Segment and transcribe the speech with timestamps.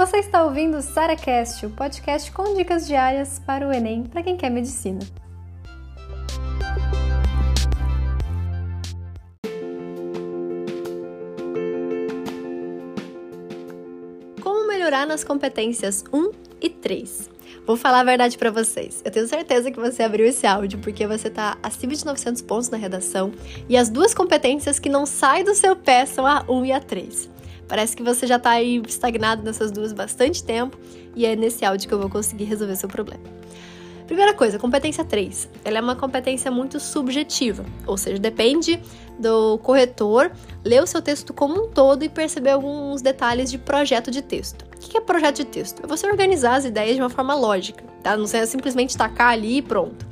[0.00, 4.34] Você está ouvindo o SaraCast, o podcast com dicas diárias para o Enem para quem
[4.34, 5.00] quer medicina.
[14.40, 16.30] Como melhorar nas competências 1
[16.62, 17.28] e 3?
[17.66, 19.02] Vou falar a verdade para vocês.
[19.04, 22.70] Eu tenho certeza que você abriu esse áudio porque você está acima de 900 pontos
[22.70, 23.32] na redação
[23.68, 26.80] e as duas competências que não saem do seu pé são a 1 e a
[26.80, 27.39] 3.
[27.70, 30.76] Parece que você já está aí estagnado nessas duas bastante tempo
[31.14, 33.22] e é nesse áudio que eu vou conseguir resolver seu problema.
[34.08, 35.48] Primeira coisa, competência 3.
[35.64, 38.82] Ela é uma competência muito subjetiva, ou seja, depende
[39.20, 40.32] do corretor
[40.64, 44.64] ler o seu texto como um todo e perceber alguns detalhes de projeto de texto.
[44.74, 45.84] O que é projeto de texto?
[45.84, 48.16] É você organizar as ideias de uma forma lógica, tá?
[48.16, 50.04] Não é simplesmente tacar ali e pronto.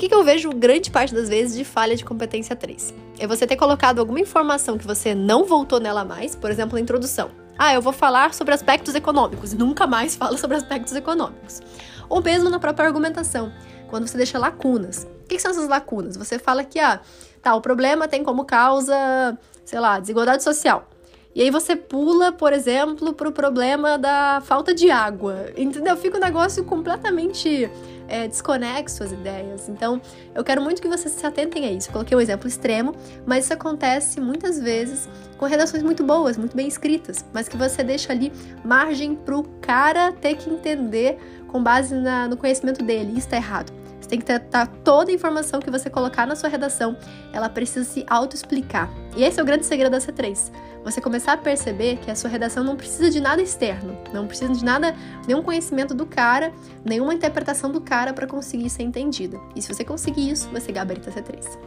[0.00, 2.94] O que eu vejo grande parte das vezes de falha de competência 3?
[3.18, 6.80] É você ter colocado alguma informação que você não voltou nela mais, por exemplo, na
[6.80, 7.30] introdução.
[7.58, 11.60] Ah, eu vou falar sobre aspectos econômicos, nunca mais fala sobre aspectos econômicos
[12.08, 13.52] ou mesmo na própria argumentação,
[13.88, 15.06] quando você deixa lacunas.
[15.22, 16.16] O que, são essas lacunas?
[16.16, 17.00] Você fala que, ah,
[17.42, 20.88] tá, o problema tem como causa, sei lá, desigualdade social.
[21.34, 25.46] E aí você pula, por exemplo, para o problema da falta de água.
[25.56, 25.96] Entendeu?
[25.96, 27.70] Fica um negócio completamente
[28.10, 29.68] é, desconexo as ideias.
[29.68, 30.02] Então,
[30.34, 31.90] eu quero muito que vocês se atentem a isso.
[31.92, 36.66] Coloquei um exemplo extremo, mas isso acontece muitas vezes com redações muito boas, muito bem
[36.66, 38.32] escritas, mas que você deixa ali
[38.64, 43.10] margem para o cara ter que entender com base na, no conhecimento dele.
[43.10, 43.72] Isso está errado.
[44.00, 46.96] Você tem que tratar toda a informação que você colocar na sua redação,
[47.32, 48.90] ela precisa se auto-explicar.
[49.16, 50.50] E esse é o grande segredo da C3.
[50.84, 54.52] Você começar a perceber que a sua redação não precisa de nada externo, não precisa
[54.52, 54.94] de nada,
[55.26, 56.52] nenhum conhecimento do cara,
[56.84, 59.38] nenhuma interpretação do cara para conseguir ser entendida.
[59.54, 61.58] E se você conseguir isso, você gabarita C3.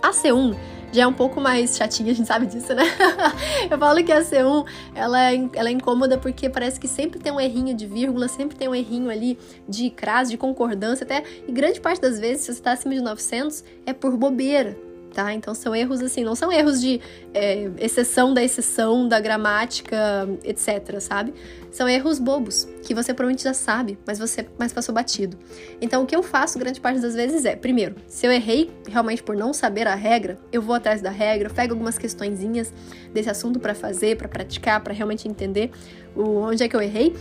[0.00, 0.56] A C1
[0.92, 2.84] já é um pouco mais chatinha, a gente sabe disso, né?
[3.68, 7.32] eu falo que a C1 ela é, ela é incômoda porque parece que sempre tem
[7.32, 9.36] um errinho de vírgula, sempre tem um errinho ali
[9.68, 11.24] de crase, de concordância, até.
[11.48, 14.85] E grande parte das vezes, se você está acima de 900, é por bobeira
[15.16, 15.32] tá?
[15.32, 17.00] Então são erros assim, não são erros de
[17.32, 21.32] é, exceção da exceção, da gramática, etc, sabe?
[21.72, 25.38] São erros bobos, que você provavelmente já sabe, mas você mas passou batido.
[25.80, 29.22] Então o que eu faço grande parte das vezes é, primeiro, se eu errei realmente
[29.22, 32.70] por não saber a regra, eu vou atrás da regra, pego algumas questõezinhas
[33.14, 35.70] desse assunto para fazer, para praticar, para realmente entender
[36.14, 37.16] o, onde é que eu errei.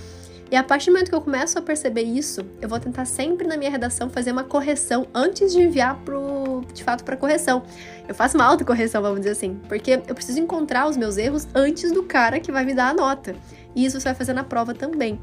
[0.51, 3.47] E a partir do momento que eu começo a perceber isso, eu vou tentar sempre
[3.47, 7.63] na minha redação fazer uma correção antes de enviar pro, de fato para correção.
[8.07, 11.91] Eu faço uma autocorreção, vamos dizer assim, porque eu preciso encontrar os meus erros antes
[11.91, 13.35] do cara que vai me dar a nota.
[13.75, 15.19] E isso você vai fazer na prova também.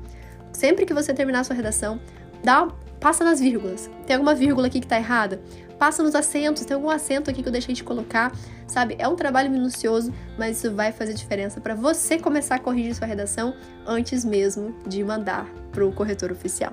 [0.52, 2.00] Sempre que você terminar a sua redação,
[2.42, 2.68] dá,
[3.00, 3.90] passa nas vírgulas.
[4.06, 5.40] Tem alguma vírgula aqui que tá errada?
[5.82, 8.30] passa nos acentos, tem algum acento aqui que eu deixei de colocar,
[8.68, 8.94] sabe?
[9.00, 13.08] É um trabalho minucioso, mas isso vai fazer diferença para você começar a corrigir sua
[13.08, 13.52] redação
[13.84, 16.72] antes mesmo de mandar para o corretor oficial.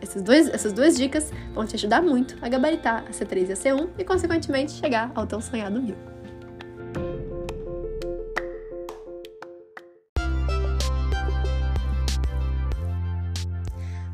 [0.00, 3.56] Essas, dois, essas duas dicas vão te ajudar muito a gabaritar a C3 e a
[3.56, 5.96] C1 e, consequentemente, chegar ao tão sonhado mil.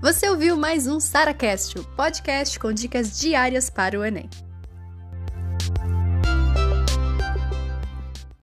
[0.00, 4.28] Você ouviu mais um SaraCast, o podcast com dicas diárias para o Enem.